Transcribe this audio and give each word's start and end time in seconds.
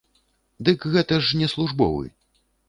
Дык 0.69 0.87
гэта 0.95 1.19
ж 1.27 1.43
не 1.43 1.51
службовы! 1.53 2.05